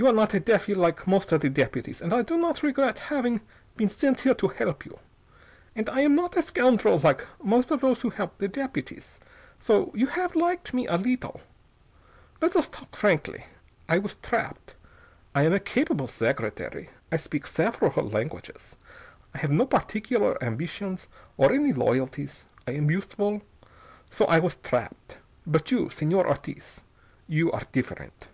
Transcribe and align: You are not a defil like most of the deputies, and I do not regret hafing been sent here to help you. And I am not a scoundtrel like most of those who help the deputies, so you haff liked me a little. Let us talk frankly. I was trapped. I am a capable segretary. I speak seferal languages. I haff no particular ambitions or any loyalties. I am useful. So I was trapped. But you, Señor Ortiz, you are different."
You 0.00 0.06
are 0.06 0.12
not 0.12 0.32
a 0.32 0.38
defil 0.38 0.76
like 0.78 1.08
most 1.08 1.32
of 1.32 1.40
the 1.40 1.48
deputies, 1.50 2.00
and 2.00 2.12
I 2.12 2.22
do 2.22 2.38
not 2.38 2.62
regret 2.62 3.06
hafing 3.10 3.40
been 3.76 3.88
sent 3.88 4.20
here 4.20 4.34
to 4.34 4.46
help 4.46 4.84
you. 4.86 5.00
And 5.74 5.90
I 5.90 6.02
am 6.02 6.14
not 6.14 6.36
a 6.36 6.40
scoundtrel 6.40 7.02
like 7.02 7.26
most 7.42 7.72
of 7.72 7.80
those 7.80 8.02
who 8.02 8.10
help 8.10 8.38
the 8.38 8.46
deputies, 8.46 9.18
so 9.58 9.90
you 9.96 10.06
haff 10.06 10.36
liked 10.36 10.72
me 10.72 10.86
a 10.86 10.96
little. 10.96 11.40
Let 12.40 12.54
us 12.54 12.68
talk 12.68 12.94
frankly. 12.94 13.46
I 13.88 13.98
was 13.98 14.14
trapped. 14.22 14.76
I 15.34 15.42
am 15.42 15.52
a 15.52 15.58
capable 15.58 16.06
segretary. 16.06 16.90
I 17.10 17.16
speak 17.16 17.44
seferal 17.44 18.12
languages. 18.14 18.76
I 19.34 19.38
haff 19.38 19.50
no 19.50 19.66
particular 19.66 20.38
ambitions 20.40 21.08
or 21.36 21.50
any 21.52 21.72
loyalties. 21.72 22.44
I 22.68 22.70
am 22.74 22.88
useful. 22.88 23.42
So 24.12 24.26
I 24.26 24.38
was 24.38 24.54
trapped. 24.62 25.18
But 25.44 25.72
you, 25.72 25.86
Señor 25.86 26.26
Ortiz, 26.26 26.82
you 27.26 27.50
are 27.50 27.66
different." 27.72 28.28